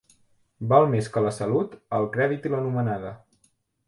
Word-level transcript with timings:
Val 0.69 0.85
més 0.93 1.09
que 1.17 1.21
la 1.25 1.33
salut, 1.39 1.75
el 1.97 2.07
crèdit 2.15 2.47
i 2.47 2.53
la 2.55 2.63
nomenada. 2.69 3.13